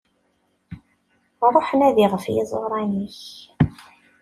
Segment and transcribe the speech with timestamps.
[1.53, 3.19] Ruḥ nadi ɣef yiẓuran-ik.